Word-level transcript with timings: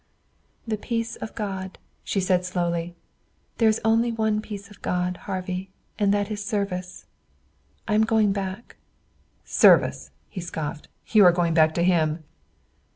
"The 0.67 0.77
peace 0.79 1.15
of 1.17 1.35
God!" 1.35 1.77
she 2.03 2.19
said 2.19 2.43
slowly. 2.43 2.95
"There 3.59 3.69
is 3.69 3.79
only 3.85 4.11
one 4.11 4.41
peace 4.41 4.71
of 4.71 4.81
God, 4.81 5.15
Harvey, 5.17 5.69
and 5.99 6.11
that 6.11 6.31
is 6.31 6.43
service. 6.43 7.05
I 7.87 7.93
am 7.93 8.05
going 8.05 8.31
back." 8.33 8.77
"Service!" 9.45 10.09
he 10.27 10.41
scoffed. 10.41 10.87
"You 11.11 11.23
are 11.23 11.31
going 11.31 11.53
back 11.53 11.75
to 11.75 11.83
him!" 11.83 12.23